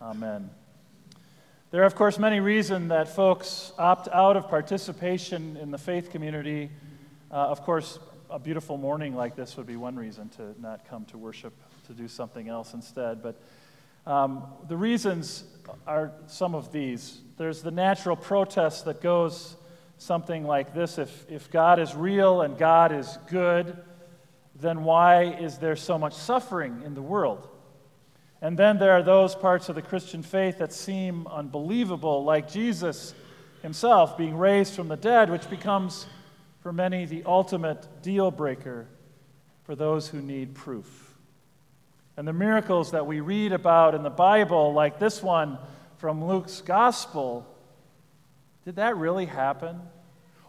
Amen. 0.00 0.48
There 1.72 1.82
are, 1.82 1.86
of 1.86 1.96
course, 1.96 2.20
many 2.20 2.38
reasons 2.38 2.90
that 2.90 3.08
folks 3.08 3.72
opt 3.78 4.06
out 4.12 4.36
of 4.36 4.48
participation 4.48 5.56
in 5.56 5.72
the 5.72 5.78
faith 5.78 6.12
community. 6.12 6.70
Uh, 7.32 7.34
of 7.34 7.62
course, 7.62 7.98
a 8.30 8.38
beautiful 8.38 8.76
morning 8.76 9.16
like 9.16 9.34
this 9.34 9.56
would 9.56 9.66
be 9.66 9.74
one 9.74 9.96
reason 9.96 10.28
to 10.30 10.54
not 10.60 10.88
come 10.88 11.04
to 11.06 11.18
worship, 11.18 11.52
to 11.88 11.92
do 11.94 12.06
something 12.06 12.48
else 12.48 12.74
instead. 12.74 13.24
But 13.24 13.42
um, 14.06 14.44
the 14.68 14.76
reasons 14.76 15.42
are 15.84 16.12
some 16.28 16.54
of 16.54 16.70
these. 16.70 17.20
There's 17.36 17.62
the 17.62 17.72
natural 17.72 18.14
protest 18.14 18.84
that 18.84 19.00
goes 19.00 19.56
something 19.98 20.44
like 20.44 20.74
this 20.74 20.96
if, 20.96 21.26
if 21.28 21.50
God 21.50 21.80
is 21.80 21.96
real 21.96 22.42
and 22.42 22.56
God 22.56 22.92
is 22.92 23.18
good, 23.28 23.76
then 24.60 24.84
why 24.84 25.24
is 25.24 25.58
there 25.58 25.74
so 25.74 25.98
much 25.98 26.14
suffering 26.14 26.82
in 26.86 26.94
the 26.94 27.02
world? 27.02 27.48
And 28.40 28.56
then 28.56 28.78
there 28.78 28.92
are 28.92 29.02
those 29.02 29.34
parts 29.34 29.68
of 29.68 29.74
the 29.74 29.82
Christian 29.82 30.22
faith 30.22 30.58
that 30.58 30.72
seem 30.72 31.26
unbelievable, 31.26 32.24
like 32.24 32.50
Jesus 32.50 33.14
himself 33.62 34.16
being 34.16 34.36
raised 34.36 34.74
from 34.74 34.88
the 34.88 34.96
dead, 34.96 35.28
which 35.30 35.50
becomes, 35.50 36.06
for 36.60 36.72
many, 36.72 37.04
the 37.04 37.24
ultimate 37.24 37.86
deal 38.02 38.30
breaker 38.30 38.86
for 39.64 39.74
those 39.74 40.08
who 40.08 40.22
need 40.22 40.54
proof. 40.54 41.16
And 42.16 42.26
the 42.26 42.32
miracles 42.32 42.92
that 42.92 43.06
we 43.06 43.20
read 43.20 43.52
about 43.52 43.94
in 43.94 44.02
the 44.02 44.10
Bible, 44.10 44.72
like 44.72 44.98
this 44.98 45.22
one 45.22 45.58
from 45.98 46.24
Luke's 46.24 46.60
Gospel, 46.60 47.46
did 48.64 48.76
that 48.76 48.96
really 48.96 49.26
happen? 49.26 49.80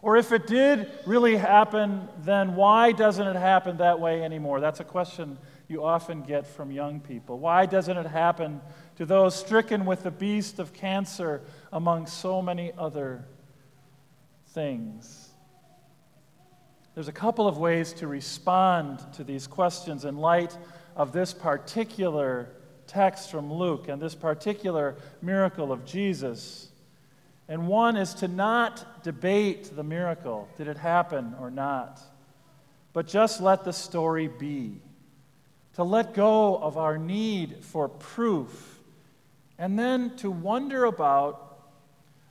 Or 0.01 0.15
if 0.15 0.31
it 0.31 0.47
did 0.47 0.89
really 1.05 1.35
happen, 1.35 2.07
then 2.19 2.55
why 2.55 2.91
doesn't 2.91 3.27
it 3.27 3.35
happen 3.35 3.77
that 3.77 3.99
way 3.99 4.23
anymore? 4.23 4.59
That's 4.59 4.79
a 4.79 4.85
question 4.85 5.37
you 5.69 5.85
often 5.85 6.23
get 6.23 6.47
from 6.47 6.71
young 6.71 6.99
people. 6.99 7.37
Why 7.37 7.67
doesn't 7.67 7.95
it 7.95 8.07
happen 8.07 8.59
to 8.95 9.05
those 9.05 9.35
stricken 9.35 9.85
with 9.85 10.01
the 10.01 10.11
beast 10.11 10.57
of 10.57 10.73
cancer 10.73 11.43
among 11.71 12.07
so 12.07 12.41
many 12.41 12.71
other 12.75 13.23
things? 14.47 15.29
There's 16.95 17.07
a 17.07 17.13
couple 17.13 17.47
of 17.47 17.59
ways 17.59 17.93
to 17.93 18.07
respond 18.07 18.99
to 19.13 19.23
these 19.23 19.45
questions 19.45 20.05
in 20.05 20.17
light 20.17 20.57
of 20.95 21.11
this 21.11 21.33
particular 21.33 22.49
text 22.87 23.29
from 23.29 23.53
Luke 23.53 23.87
and 23.87 24.01
this 24.01 24.15
particular 24.15 24.95
miracle 25.21 25.71
of 25.71 25.85
Jesus. 25.85 26.69
And 27.47 27.67
one 27.67 27.95
is 27.95 28.15
to 28.15 28.27
not 28.27 29.03
debate 29.03 29.75
the 29.75 29.83
miracle. 29.83 30.49
Did 30.57 30.67
it 30.67 30.77
happen 30.77 31.35
or 31.39 31.51
not? 31.51 32.01
But 32.91 33.07
just 33.07 33.39
let 33.39 33.63
the 33.63 33.71
story 33.71 34.27
be 34.27 34.81
to 35.79 35.85
let 35.85 36.13
go 36.13 36.57
of 36.57 36.75
our 36.75 36.97
need 36.97 37.63
for 37.63 37.87
proof, 37.87 38.81
and 39.57 39.79
then 39.79 40.13
to 40.17 40.29
wonder 40.29 40.83
about 40.83 41.57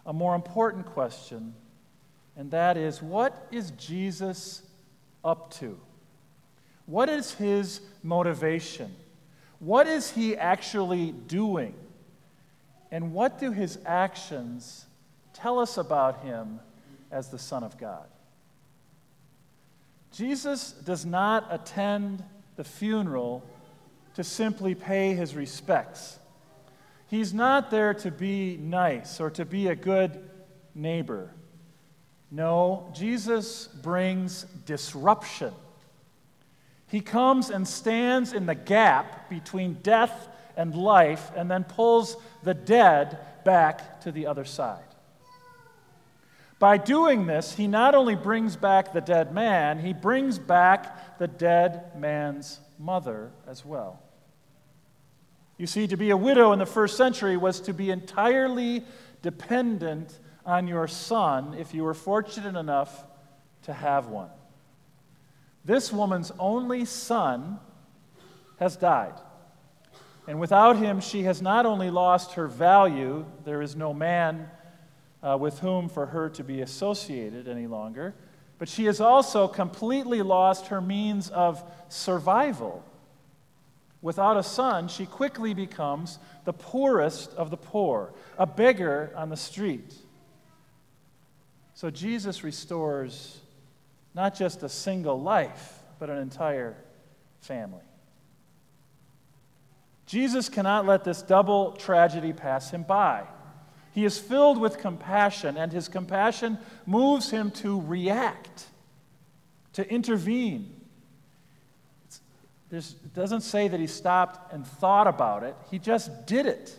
a 0.05 0.13
more 0.13 0.35
important 0.35 0.85
question, 0.85 1.55
and 2.37 2.51
that 2.51 2.77
is 2.77 3.01
what 3.01 3.49
is 3.51 3.71
Jesus 3.71 4.61
up 5.25 5.51
to? 5.55 5.81
What 6.85 7.09
is 7.09 7.33
his 7.33 7.81
motivation? 8.03 8.95
What 9.61 9.87
is 9.87 10.11
he 10.11 10.37
actually 10.37 11.13
doing? 11.13 11.73
And 12.91 13.15
what 13.15 13.39
do 13.39 13.51
his 13.51 13.79
actions 13.87 14.85
tell 15.33 15.59
us 15.59 15.79
about 15.79 16.23
him 16.23 16.61
as 17.11 17.31
the 17.31 17.39
Son 17.39 17.65
of 17.65 17.79
God? 17.79 18.09
Jesus 20.13 20.73
does 20.73 21.07
not 21.07 21.47
attend 21.51 22.23
the 22.59 22.65
funeral 22.65 23.45
to 24.15 24.25
simply 24.25 24.75
pay 24.75 25.15
his 25.15 25.37
respects. 25.37 26.19
He's 27.07 27.33
not 27.33 27.71
there 27.71 27.95
to 27.95 28.11
be 28.11 28.57
nice 28.57 29.21
or 29.21 29.31
to 29.31 29.45
be 29.45 29.69
a 29.69 29.77
good 29.77 30.29
neighbor. 30.75 31.31
No, 32.33 32.93
Jesus 32.97 33.69
brings 33.69 34.43
disruption. 34.67 35.55
He 36.89 37.01
comes 37.01 37.49
and 37.49 37.67
stands 37.67 38.33
in 38.33 38.47
the 38.47 38.57
gap 38.57 39.31
between 39.31 39.75
death 39.75 40.29
and 40.57 40.75
life 40.75 41.31
and 41.37 41.49
then 41.49 41.63
pulls 41.63 42.17
the 42.43 42.55
dead 42.55 43.19
back 43.45 44.01
to 44.01 44.11
the 44.11 44.27
other 44.27 44.45
side. 44.45 44.83
By 46.59 46.77
doing 46.77 47.27
this, 47.27 47.55
he 47.55 47.69
not 47.69 47.95
only 47.95 48.17
brings 48.17 48.57
back 48.57 48.93
the 48.93 49.01
dead 49.01 49.33
man, 49.33 49.79
he 49.79 49.93
brings 49.93 50.39
back 50.39 51.19
the 51.19 51.29
dead 51.29 51.97
man's 51.97 52.59
mother 52.79 53.31
as 53.47 53.65
well. 53.65 54.03
You 55.57 55.67
see, 55.67 55.87
to 55.89 55.97
be 55.97 56.11
a 56.11 56.17
widow 56.17 56.53
in 56.53 56.59
the 56.59 56.67
first 56.67 56.97
century 56.97 57.37
was 57.37 57.61
to 57.63 57.73
be 57.73 57.91
entirely 57.91 58.85
dependent 59.23 60.19
on 60.47 60.67
your 60.67 60.89
son 60.89 61.55
if 61.55 61.75
you 61.75 61.85
were 61.85 61.95
fortunate 61.95 62.57
enough 62.57 63.05
to 63.63 63.73
have 63.73 64.07
one. 64.07 64.31
This 65.65 65.93
woman's 65.93 66.33
only 66.39 66.85
son 66.85 67.59
has 68.59 68.77
died. 68.77 69.15
And 70.27 70.41
without 70.41 70.77
him, 70.77 71.01
she 71.01 71.25
has 71.25 71.41
not 71.41 71.67
only 71.67 71.91
lost 71.91 72.35
her 72.35 72.47
value, 72.47 73.25
there 73.45 73.63
is 73.63 73.77
no 73.77 73.93
man 73.93 74.51
uh, 75.23 75.37
with 75.39 75.61
whom 75.61 75.89
for 75.89 76.07
her 76.07 76.29
to 76.31 76.45
be 76.45 76.61
associated 76.61 77.49
any 77.49 77.67
longer, 77.67 78.15
but 78.59 78.69
she 78.69 78.85
has 78.85 79.01
also 79.01 79.49
completely 79.49 80.23
lost 80.23 80.67
her 80.69 80.81
means 80.81 81.29
of 81.31 81.63
survival. 81.89 82.85
Without 84.01 84.37
a 84.37 84.43
son, 84.43 84.89
she 84.89 85.07
quickly 85.07 85.55
becomes 85.55 86.19
the 86.45 86.53
poorest 86.53 87.33
of 87.35 87.51
the 87.51 87.57
poor, 87.57 88.13
a 88.37 88.47
beggar 88.47 89.13
on 89.17 89.29
the 89.29 89.37
street. 89.37 89.95
So 91.75 91.91
Jesus 91.91 92.43
restores 92.43 93.41
not 94.15 94.37
just 94.37 94.63
a 94.63 94.69
single 94.69 95.21
life, 95.21 95.81
but 95.99 96.11
an 96.11 96.19
entire 96.19 96.77
family. 97.41 97.83
Jesus 100.07 100.49
cannot 100.49 100.87
let 100.87 101.05
this 101.05 101.23
double 101.23 101.73
tragedy 101.73 102.33
pass 102.33 102.71
him 102.71 102.83
by. 102.83 103.25
He 103.95 104.05
is 104.05 104.19
filled 104.19 104.61
with 104.61 104.79
compassion, 104.79 105.57
and 105.57 105.73
his 105.73 105.89
compassion 105.89 106.59
moves 106.87 107.31
him 107.31 107.51
to 107.53 107.81
react, 107.81 108.67
to 109.73 109.91
intervene. 109.91 110.75
it 112.71 113.15
doesn't 113.15 113.41
say 113.41 113.69
that 113.69 113.81
he 113.81 113.87
stopped 113.87 114.53
and 114.53 114.67
thought 114.67 115.07
about 115.07 115.43
it, 115.43 115.57
he 115.71 115.79
just 115.79 116.27
did 116.27 116.47
it. 116.47 116.79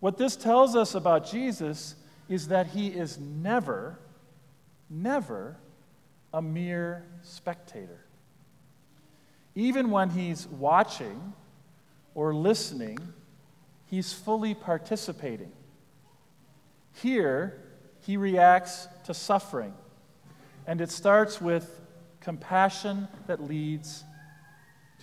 What 0.00 0.18
this 0.18 0.36
tells 0.36 0.76
us 0.76 0.94
about 0.94 1.30
Jesus 1.30 1.94
is 2.28 2.48
that 2.48 2.66
he 2.68 2.88
is 2.88 3.18
never, 3.18 3.98
never 4.90 5.56
a 6.32 6.42
mere 6.42 7.04
spectator. 7.22 8.04
Even 9.54 9.90
when 9.90 10.10
he's 10.10 10.46
watching 10.48 11.32
or 12.14 12.34
listening, 12.34 12.98
he's 13.94 14.12
fully 14.12 14.54
participating. 14.54 15.52
Here, 16.94 17.62
he 18.00 18.16
reacts 18.16 18.88
to 19.04 19.14
suffering. 19.14 19.72
And 20.66 20.80
it 20.80 20.90
starts 20.90 21.40
with 21.40 21.80
compassion 22.20 23.06
that 23.28 23.40
leads 23.40 24.02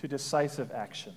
to 0.00 0.08
decisive 0.08 0.70
action. 0.72 1.14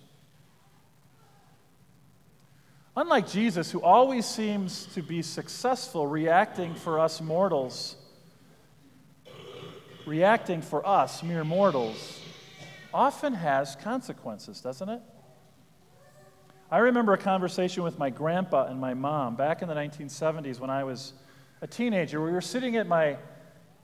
Unlike 2.96 3.30
Jesus, 3.30 3.72
who 3.72 3.81
always 3.81 4.25
seems 4.25 4.85
to 4.94 5.02
be 5.02 5.22
successful 5.22 6.08
reacting 6.08 6.75
for 6.75 6.97
us 6.97 7.19
mortals, 7.19 7.97
reacting 10.06 10.62
for 10.62 10.88
us, 10.88 11.22
mere 11.24 11.44
mortals, 11.44 12.22
often 12.94 13.34
has 13.34 13.75
consequences, 13.75 14.62
doesn't 14.62 14.88
it? 14.88 15.02
I 16.72 16.80
remember 16.80 17.14
a 17.14 17.18
conversation 17.18 17.84
with 17.84 18.00
my 18.00 18.09
grandpa 18.09 18.66
and 18.66 18.82
my 18.82 18.96
mom 18.96 19.35
back 19.35 19.62
in 19.62 19.67
the 19.67 19.76
1970s 19.76 20.59
when 20.59 20.72
I 20.72 20.84
was 20.84 21.14
a 21.62 21.67
teenager. 21.67 22.20
We 22.20 22.32
were 22.32 22.41
sitting 22.41 22.76
at 22.76 22.88
my 22.88 23.17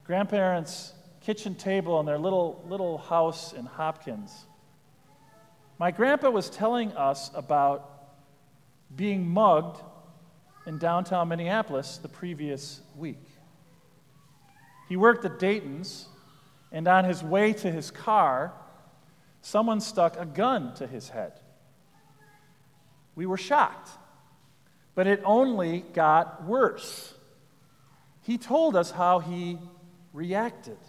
grandparents' 0.03 0.93
kitchen 1.21 1.53
table 1.53 1.99
in 1.99 2.07
their 2.07 2.17
little, 2.17 2.65
little 2.67 2.97
house 2.97 3.53
in 3.53 3.65
Hopkins. 3.65 4.45
My 5.77 5.91
grandpa 5.91 6.31
was 6.31 6.49
telling 6.49 6.91
us 6.93 7.29
about 7.35 7.87
being 8.95 9.27
mugged 9.27 9.79
in 10.65 10.79
downtown 10.79 11.27
Minneapolis 11.27 11.97
the 11.97 12.09
previous 12.09 12.81
week. 12.97 13.23
He 14.89 14.97
worked 14.97 15.23
at 15.23 15.37
Dayton's, 15.37 16.07
and 16.71 16.87
on 16.87 17.05
his 17.05 17.23
way 17.23 17.53
to 17.53 17.71
his 17.71 17.91
car, 17.91 18.53
someone 19.41 19.81
stuck 19.81 20.19
a 20.19 20.25
gun 20.25 20.73
to 20.75 20.87
his 20.87 21.09
head. 21.09 21.33
We 23.21 23.27
were 23.27 23.37
shocked. 23.37 23.91
But 24.95 25.05
it 25.05 25.21
only 25.23 25.81
got 25.93 26.43
worse. 26.43 27.13
He 28.23 28.39
told 28.39 28.75
us 28.75 28.89
how 28.89 29.19
he 29.19 29.59
reacted. 30.11 30.79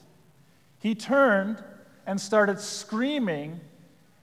He 0.78 0.94
turned 0.94 1.62
and 2.06 2.18
started 2.18 2.58
screaming 2.58 3.60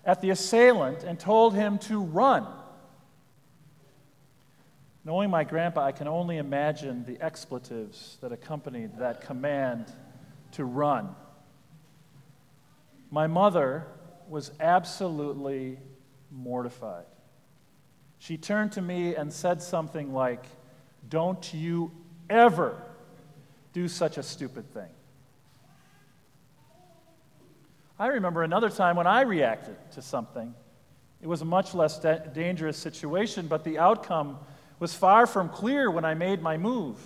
at 0.03 0.21
the 0.21 0.31
assailant 0.31 1.03
and 1.03 1.19
told 1.19 1.53
him 1.53 1.77
to 1.89 2.01
run. 2.01 2.47
Knowing 5.05 5.29
my 5.29 5.43
grandpa, 5.43 5.85
I 5.85 5.91
can 5.91 6.07
only 6.07 6.37
imagine 6.37 7.05
the 7.05 7.23
expletives 7.23 8.17
that 8.21 8.31
accompanied 8.31 8.97
that 8.97 9.21
command 9.21 9.85
to 10.53 10.65
run. 10.65 11.15
My 13.11 13.27
mother 13.27 13.85
was 14.27 14.51
absolutely 14.59 15.77
mortified. 16.31 17.05
She 18.19 18.37
turned 18.37 18.73
to 18.73 18.81
me 18.81 19.15
and 19.15 19.33
said 19.33 19.61
something 19.61 20.13
like, 20.13 20.43
Don't 21.09 21.53
you 21.53 21.91
ever 22.29 22.81
do 23.73 23.87
such 23.87 24.17
a 24.17 24.23
stupid 24.23 24.71
thing. 24.73 24.89
I 27.97 28.07
remember 28.07 28.43
another 28.43 28.69
time 28.69 28.95
when 28.95 29.07
I 29.07 29.21
reacted 29.21 29.75
to 29.91 30.01
something. 30.01 30.53
It 31.21 31.27
was 31.27 31.41
a 31.41 31.45
much 31.45 31.73
less 31.73 31.99
da- 31.99 32.19
dangerous 32.33 32.77
situation, 32.77 33.47
but 33.47 33.63
the 33.63 33.77
outcome 33.77 34.37
was 34.79 34.93
far 34.93 35.27
from 35.27 35.49
clear 35.49 35.91
when 35.91 36.05
I 36.05 36.13
made 36.13 36.41
my 36.41 36.57
move. 36.57 36.97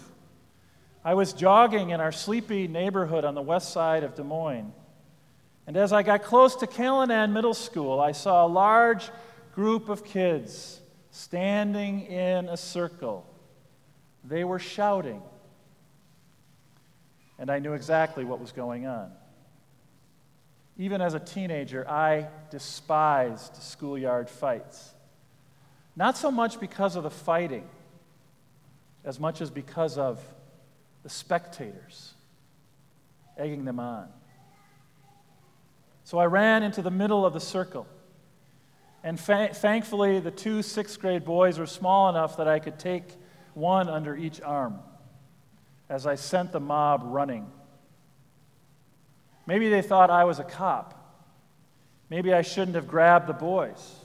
I 1.03 1.15
was 1.15 1.33
jogging 1.33 1.89
in 1.89 1.99
our 1.99 2.11
sleepy 2.11 2.67
neighborhood 2.67 3.25
on 3.25 3.33
the 3.33 3.41
west 3.41 3.73
side 3.73 4.03
of 4.03 4.15
Des 4.15 4.23
Moines. 4.23 4.71
And 5.65 5.75
as 5.75 5.91
I 5.91 6.03
got 6.03 6.23
close 6.23 6.55
to 6.57 6.67
Callanan 6.67 7.33
Middle 7.33 7.53
School, 7.53 7.99
I 7.99 8.11
saw 8.11 8.45
a 8.45 8.47
large 8.47 9.09
group 9.55 9.89
of 9.89 10.05
kids 10.05 10.79
standing 11.13 12.01
in 12.07 12.49
a 12.49 12.57
circle. 12.57 13.23
They 14.23 14.43
were 14.43 14.57
shouting. 14.57 15.21
And 17.37 17.51
I 17.51 17.59
knew 17.59 17.73
exactly 17.73 18.25
what 18.25 18.39
was 18.39 18.51
going 18.51 18.87
on. 18.87 19.11
Even 20.75 21.01
as 21.01 21.13
a 21.13 21.19
teenager, 21.19 21.87
I 21.87 22.29
despised 22.49 23.61
schoolyard 23.61 24.27
fights. 24.27 24.91
Not 25.95 26.17
so 26.17 26.31
much 26.31 26.59
because 26.59 26.95
of 26.95 27.03
the 27.03 27.11
fighting, 27.11 27.69
as 29.05 29.19
much 29.19 29.39
as 29.39 29.51
because 29.51 29.99
of 29.99 30.19
the 31.03 31.09
spectators 31.09 32.13
egging 33.37 33.65
them 33.65 33.79
on. 33.79 34.07
So 36.05 36.17
I 36.17 36.25
ran 36.25 36.63
into 36.63 36.81
the 36.81 36.91
middle 36.91 37.23
of 37.23 37.33
the 37.33 37.39
circle. 37.39 37.85
And 39.03 39.19
fa- 39.19 39.49
thankfully, 39.53 40.19
the 40.19 40.31
two 40.31 40.61
sixth 40.61 40.99
grade 40.99 41.25
boys 41.25 41.59
were 41.59 41.65
small 41.65 42.09
enough 42.09 42.37
that 42.37 42.47
I 42.47 42.59
could 42.59 42.79
take 42.79 43.03
one 43.53 43.89
under 43.89 44.15
each 44.15 44.41
arm 44.41 44.79
as 45.89 46.07
I 46.07 46.15
sent 46.15 46.51
the 46.51 46.59
mob 46.59 47.01
running. 47.05 47.51
Maybe 49.45 49.69
they 49.69 49.81
thought 49.81 50.09
I 50.09 50.23
was 50.23 50.39
a 50.39 50.43
cop. 50.43 50.99
Maybe 52.09 52.33
I 52.33 52.41
shouldn't 52.41 52.75
have 52.75 52.87
grabbed 52.87 53.27
the 53.27 53.33
boys. 53.33 53.95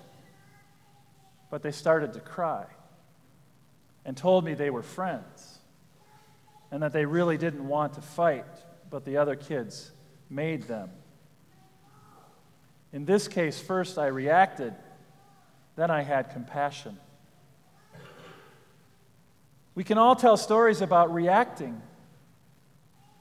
But 1.51 1.63
they 1.63 1.71
started 1.71 2.15
to 2.15 2.21
cry 2.21 2.67
and 4.05 4.17
told 4.17 4.45
me 4.45 4.55
they 4.55 4.71
were 4.71 4.83
friends 4.83 5.59
and 6.71 6.83
that 6.83 6.93
they 6.93 7.07
really 7.07 7.39
didn't 7.39 7.67
want 7.67 7.95
to 7.95 8.01
fight, 8.01 8.45
but 8.91 9.05
the 9.05 9.17
other 9.17 9.37
kids 9.37 9.91
made 10.29 10.65
them. 10.65 10.91
In 12.93 13.05
this 13.05 13.29
case, 13.29 13.61
first 13.61 13.99
I 13.99 14.07
reacted, 14.07 14.75
then 15.79 15.93
I 15.93 16.03
had 16.03 16.31
compassion. 16.31 16.99
We 19.77 19.85
can 19.85 19.97
all 19.97 20.17
tell 20.17 20.37
stories 20.37 20.81
about 20.81 21.15
reacting, 21.15 21.81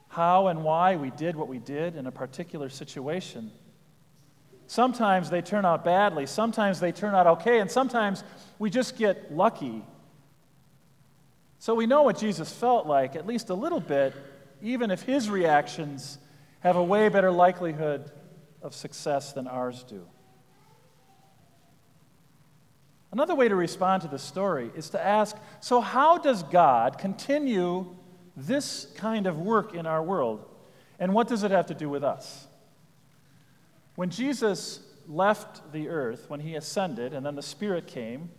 how 0.08 0.48
and 0.48 0.64
why 0.64 0.96
we 0.96 1.10
did 1.10 1.36
what 1.36 1.46
we 1.46 1.58
did 1.58 1.94
in 1.94 2.08
a 2.08 2.10
particular 2.10 2.68
situation. 2.68 3.52
Sometimes 4.66 5.30
they 5.30 5.40
turn 5.40 5.64
out 5.64 5.84
badly, 5.84 6.26
sometimes 6.26 6.80
they 6.80 6.90
turn 6.90 7.14
out 7.14 7.28
okay, 7.28 7.60
and 7.60 7.70
sometimes 7.70 8.24
we 8.58 8.70
just 8.70 8.98
get 8.98 9.32
lucky. 9.32 9.84
So 11.60 11.76
we 11.76 11.86
know 11.86 12.02
what 12.02 12.18
Jesus 12.18 12.52
felt 12.52 12.88
like, 12.88 13.14
at 13.14 13.24
least 13.24 13.50
a 13.50 13.54
little 13.54 13.80
bit, 13.80 14.14
even 14.60 14.90
if 14.90 15.02
his 15.02 15.30
reactions 15.30 16.18
have 16.58 16.74
a 16.74 16.82
way 16.82 17.08
better 17.08 17.30
likelihood 17.30 18.10
of 18.62 18.74
success 18.74 19.32
than 19.32 19.46
ours 19.46 19.84
do. 19.84 20.08
Another 23.10 23.34
way 23.34 23.48
to 23.48 23.56
respond 23.56 24.02
to 24.02 24.08
the 24.08 24.18
story 24.18 24.70
is 24.76 24.90
to 24.90 25.04
ask 25.04 25.36
so, 25.60 25.80
how 25.80 26.18
does 26.18 26.42
God 26.42 26.98
continue 26.98 27.96
this 28.36 28.86
kind 28.96 29.26
of 29.26 29.38
work 29.38 29.74
in 29.74 29.86
our 29.86 30.02
world? 30.02 30.44
And 30.98 31.14
what 31.14 31.28
does 31.28 31.42
it 31.42 31.50
have 31.50 31.66
to 31.66 31.74
do 31.74 31.88
with 31.88 32.04
us? 32.04 32.46
When 33.94 34.10
Jesus 34.10 34.80
left 35.08 35.72
the 35.72 35.88
earth, 35.88 36.26
when 36.28 36.40
he 36.40 36.54
ascended, 36.54 37.14
and 37.14 37.24
then 37.24 37.34
the 37.34 37.42
Spirit 37.42 37.86
came, 37.86 38.30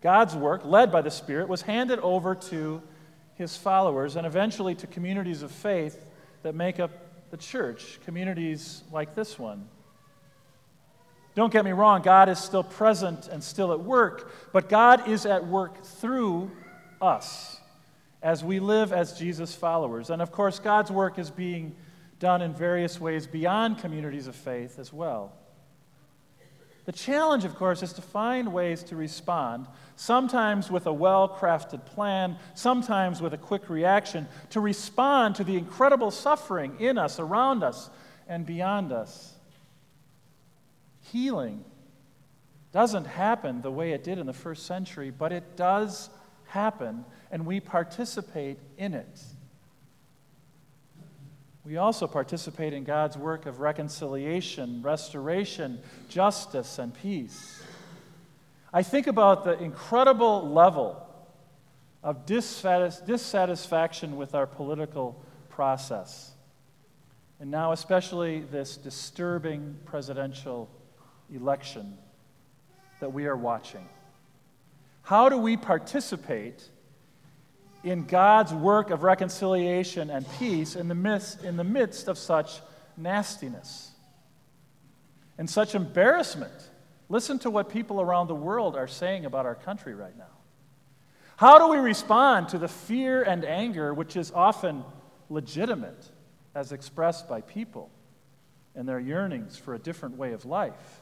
God's 0.00 0.34
work, 0.34 0.64
led 0.64 0.90
by 0.90 1.00
the 1.00 1.10
Spirit, 1.10 1.48
was 1.48 1.62
handed 1.62 2.00
over 2.00 2.34
to 2.34 2.82
his 3.36 3.56
followers 3.56 4.16
and 4.16 4.26
eventually 4.26 4.74
to 4.74 4.86
communities 4.86 5.42
of 5.42 5.52
faith 5.52 6.04
that 6.42 6.54
make 6.54 6.80
up 6.80 6.90
the 7.30 7.36
church, 7.36 8.00
communities 8.04 8.82
like 8.90 9.14
this 9.14 9.38
one. 9.38 9.68
Don't 11.34 11.52
get 11.52 11.64
me 11.64 11.72
wrong, 11.72 12.02
God 12.02 12.28
is 12.28 12.38
still 12.38 12.62
present 12.62 13.28
and 13.28 13.42
still 13.42 13.72
at 13.72 13.80
work, 13.80 14.30
but 14.52 14.68
God 14.68 15.08
is 15.08 15.24
at 15.24 15.46
work 15.46 15.82
through 15.82 16.50
us 17.00 17.58
as 18.22 18.44
we 18.44 18.60
live 18.60 18.92
as 18.92 19.18
Jesus 19.18 19.54
followers. 19.54 20.10
And 20.10 20.20
of 20.22 20.30
course, 20.30 20.58
God's 20.58 20.90
work 20.90 21.18
is 21.18 21.30
being 21.30 21.74
done 22.20 22.42
in 22.42 22.54
various 22.54 23.00
ways 23.00 23.26
beyond 23.26 23.78
communities 23.78 24.26
of 24.26 24.36
faith 24.36 24.78
as 24.78 24.92
well. 24.92 25.32
The 26.84 26.92
challenge, 26.92 27.44
of 27.44 27.54
course, 27.54 27.82
is 27.82 27.92
to 27.94 28.02
find 28.02 28.52
ways 28.52 28.82
to 28.84 28.96
respond, 28.96 29.66
sometimes 29.96 30.70
with 30.70 30.86
a 30.86 30.92
well 30.92 31.28
crafted 31.28 31.84
plan, 31.86 32.36
sometimes 32.54 33.22
with 33.22 33.34
a 33.34 33.38
quick 33.38 33.70
reaction, 33.70 34.26
to 34.50 34.60
respond 34.60 35.36
to 35.36 35.44
the 35.44 35.56
incredible 35.56 36.10
suffering 36.10 36.76
in 36.80 36.98
us, 36.98 37.20
around 37.20 37.62
us, 37.62 37.88
and 38.28 38.44
beyond 38.44 38.92
us. 38.92 39.34
Healing 41.12 41.64
doesn't 42.72 43.04
happen 43.04 43.60
the 43.60 43.70
way 43.70 43.92
it 43.92 44.02
did 44.02 44.18
in 44.18 44.26
the 44.26 44.32
first 44.32 44.64
century, 44.64 45.10
but 45.10 45.30
it 45.30 45.56
does 45.56 46.08
happen, 46.46 47.04
and 47.30 47.44
we 47.44 47.60
participate 47.60 48.58
in 48.78 48.94
it. 48.94 49.22
We 51.66 51.76
also 51.76 52.06
participate 52.06 52.72
in 52.72 52.84
God's 52.84 53.18
work 53.18 53.44
of 53.44 53.60
reconciliation, 53.60 54.80
restoration, 54.82 55.80
justice, 56.08 56.78
and 56.78 56.94
peace. 56.94 57.62
I 58.72 58.82
think 58.82 59.06
about 59.06 59.44
the 59.44 59.62
incredible 59.62 60.48
level 60.48 61.06
of 62.02 62.24
dissatisfaction 62.24 64.16
with 64.16 64.34
our 64.34 64.46
political 64.46 65.22
process. 65.50 66.32
And 67.38 67.50
now, 67.50 67.72
especially 67.72 68.40
this 68.40 68.78
disturbing 68.78 69.76
presidential 69.84 70.70
election 71.34 71.96
that 73.00 73.12
we 73.12 73.26
are 73.26 73.36
watching. 73.36 73.86
How 75.02 75.28
do 75.28 75.36
we 75.36 75.56
participate 75.56 76.68
in 77.84 78.04
God's 78.04 78.54
work 78.54 78.90
of 78.90 79.02
reconciliation 79.02 80.10
and 80.10 80.26
peace 80.38 80.76
in 80.76 80.88
the 80.88 80.94
midst, 80.94 81.42
in 81.42 81.56
the 81.56 81.64
midst 81.64 82.08
of 82.08 82.16
such 82.16 82.60
nastiness 82.96 83.90
and 85.38 85.48
such 85.48 85.74
embarrassment. 85.74 86.52
Listen 87.08 87.38
to 87.40 87.50
what 87.50 87.68
people 87.68 88.00
around 88.00 88.28
the 88.28 88.34
world 88.34 88.76
are 88.76 88.86
saying 88.86 89.24
about 89.24 89.46
our 89.46 89.54
country 89.54 89.94
right 89.94 90.16
now. 90.16 90.24
How 91.36 91.58
do 91.58 91.68
we 91.68 91.78
respond 91.78 92.50
to 92.50 92.58
the 92.58 92.68
fear 92.68 93.22
and 93.22 93.44
anger 93.44 93.92
which 93.92 94.16
is 94.16 94.30
often 94.30 94.84
legitimate 95.28 96.10
as 96.54 96.72
expressed 96.72 97.28
by 97.28 97.40
people 97.40 97.90
and 98.74 98.88
their 98.88 99.00
yearnings 99.00 99.56
for 99.56 99.74
a 99.74 99.78
different 99.78 100.16
way 100.16 100.32
of 100.32 100.44
life? 100.44 101.01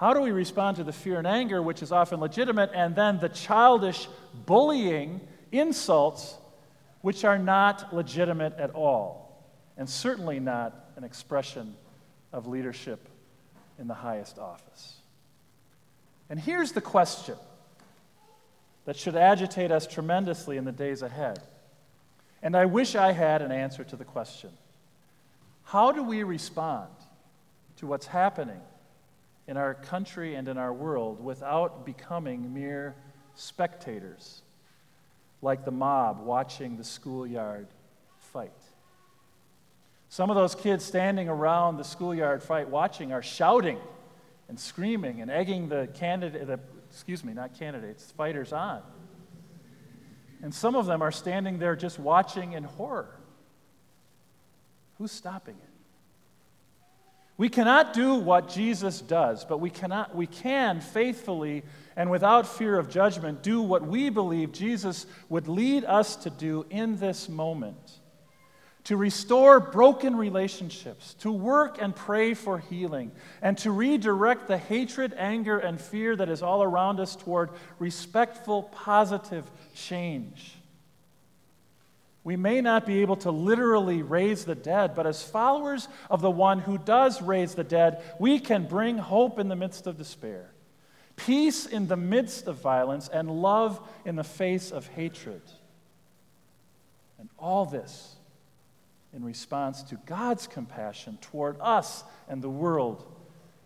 How 0.00 0.14
do 0.14 0.22
we 0.22 0.30
respond 0.30 0.78
to 0.78 0.84
the 0.84 0.94
fear 0.94 1.18
and 1.18 1.26
anger 1.26 1.60
which 1.60 1.82
is 1.82 1.92
often 1.92 2.20
legitimate 2.20 2.70
and 2.72 2.96
then 2.96 3.18
the 3.18 3.28
childish 3.28 4.08
bullying 4.46 5.20
insults 5.52 6.38
which 7.02 7.22
are 7.22 7.36
not 7.36 7.94
legitimate 7.94 8.54
at 8.54 8.70
all, 8.70 9.44
and 9.76 9.86
certainly 9.86 10.40
not 10.40 10.74
an 10.96 11.04
expression 11.04 11.74
of 12.32 12.46
leadership 12.46 13.10
in 13.78 13.88
the 13.88 13.94
highest 13.94 14.38
office. 14.38 14.96
And 16.30 16.40
here's 16.40 16.72
the 16.72 16.80
question 16.80 17.36
that 18.86 18.96
should 18.96 19.16
agitate 19.16 19.70
us 19.70 19.86
tremendously 19.86 20.56
in 20.56 20.64
the 20.64 20.72
days 20.72 21.02
ahead. 21.02 21.42
And 22.42 22.56
I 22.56 22.64
wish 22.64 22.94
I 22.94 23.12
had 23.12 23.42
an 23.42 23.52
answer 23.52 23.84
to 23.84 23.96
the 23.96 24.06
question 24.06 24.48
How 25.64 25.92
do 25.92 26.02
we 26.02 26.22
respond 26.22 26.88
to 27.76 27.86
what's 27.86 28.06
happening 28.06 28.62
in 29.50 29.58
our 29.58 29.74
country 29.74 30.36
and 30.36 30.48
in 30.48 30.56
our 30.56 30.72
world 30.72 31.22
without 31.22 31.84
becoming 31.84 32.54
mere 32.54 32.94
spectators? 33.34 34.40
like 35.42 35.64
the 35.64 35.70
mob 35.70 36.20
watching 36.20 36.76
the 36.76 36.84
schoolyard 36.84 37.68
fight. 38.18 38.52
Some 40.08 40.28
of 40.28 40.36
those 40.36 40.54
kids 40.54 40.84
standing 40.84 41.28
around 41.28 41.76
the 41.76 41.84
schoolyard 41.84 42.42
fight 42.42 42.68
watching 42.68 43.12
are 43.12 43.22
shouting 43.22 43.78
and 44.48 44.58
screaming 44.58 45.20
and 45.20 45.30
egging 45.30 45.68
the 45.68 45.88
candidate, 45.94 46.46
the, 46.46 46.58
excuse 46.90 47.24
me, 47.24 47.32
not 47.32 47.58
candidates, 47.58 48.10
fighters 48.12 48.52
on. 48.52 48.82
And 50.42 50.52
some 50.52 50.74
of 50.74 50.86
them 50.86 51.02
are 51.02 51.12
standing 51.12 51.58
there 51.58 51.76
just 51.76 51.98
watching 51.98 52.52
in 52.52 52.64
horror. 52.64 53.20
Who's 54.98 55.12
stopping 55.12 55.54
it? 55.62 55.69
We 57.40 57.48
cannot 57.48 57.94
do 57.94 58.16
what 58.16 58.50
Jesus 58.50 59.00
does, 59.00 59.46
but 59.46 59.60
we, 59.60 59.70
cannot, 59.70 60.14
we 60.14 60.26
can 60.26 60.82
faithfully 60.82 61.62
and 61.96 62.10
without 62.10 62.46
fear 62.46 62.78
of 62.78 62.90
judgment 62.90 63.42
do 63.42 63.62
what 63.62 63.80
we 63.80 64.10
believe 64.10 64.52
Jesus 64.52 65.06
would 65.30 65.48
lead 65.48 65.86
us 65.86 66.16
to 66.16 66.28
do 66.28 66.66
in 66.68 66.98
this 66.98 67.30
moment 67.30 67.78
to 68.84 68.96
restore 68.98 69.58
broken 69.58 70.16
relationships, 70.16 71.14
to 71.14 71.32
work 71.32 71.78
and 71.80 71.96
pray 71.96 72.34
for 72.34 72.58
healing, 72.58 73.10
and 73.40 73.56
to 73.56 73.70
redirect 73.70 74.46
the 74.46 74.58
hatred, 74.58 75.14
anger, 75.16 75.58
and 75.58 75.80
fear 75.80 76.14
that 76.16 76.28
is 76.28 76.42
all 76.42 76.62
around 76.62 77.00
us 77.00 77.16
toward 77.16 77.48
respectful, 77.78 78.64
positive 78.64 79.50
change. 79.74 80.59
We 82.22 82.36
may 82.36 82.60
not 82.60 82.84
be 82.84 83.00
able 83.00 83.16
to 83.16 83.30
literally 83.30 84.02
raise 84.02 84.44
the 84.44 84.54
dead, 84.54 84.94
but 84.94 85.06
as 85.06 85.22
followers 85.22 85.88
of 86.10 86.20
the 86.20 86.30
one 86.30 86.58
who 86.58 86.76
does 86.76 87.22
raise 87.22 87.54
the 87.54 87.64
dead, 87.64 88.02
we 88.18 88.38
can 88.38 88.66
bring 88.66 88.98
hope 88.98 89.38
in 89.38 89.48
the 89.48 89.56
midst 89.56 89.86
of 89.86 89.96
despair, 89.96 90.50
peace 91.16 91.64
in 91.64 91.86
the 91.86 91.96
midst 91.96 92.46
of 92.46 92.60
violence, 92.60 93.08
and 93.08 93.30
love 93.30 93.80
in 94.04 94.16
the 94.16 94.24
face 94.24 94.70
of 94.70 94.86
hatred. 94.88 95.42
And 97.18 97.30
all 97.38 97.64
this 97.64 98.16
in 99.14 99.24
response 99.24 99.82
to 99.84 99.96
God's 100.06 100.46
compassion 100.46 101.18
toward 101.20 101.56
us 101.60 102.04
and 102.28 102.42
the 102.42 102.50
world, 102.50 103.04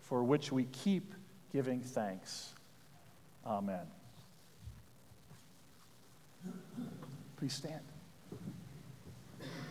for 0.01 0.23
which 0.23 0.51
we 0.51 0.63
keep 0.65 1.13
giving 1.51 1.81
thanks. 1.81 2.53
Amen. 3.45 3.85
Please 7.37 7.53
stand. 7.53 7.94